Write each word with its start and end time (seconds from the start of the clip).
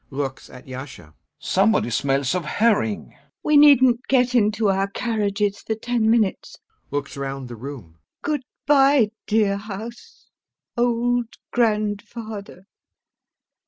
[Looks 0.09 0.49
at 0.49 0.65
YASHA] 0.65 1.13
Somebody 1.37 1.91
smells 1.91 2.33
of 2.33 2.43
herring! 2.43 3.09
LUBOV. 3.11 3.17
We 3.43 3.55
needn't 3.57 4.07
get 4.07 4.33
into 4.33 4.67
our 4.69 4.87
carriages 4.89 5.59
for 5.61 5.75
ten 5.75 6.09
minutes.... 6.09 6.57
[Looks 6.89 7.15
round 7.15 7.49
the 7.49 7.55
room] 7.55 7.99
Good 8.23 8.41
bye, 8.65 9.11
dear 9.27 9.57
house, 9.57 10.31
old 10.75 11.27
grandfather. 11.51 12.65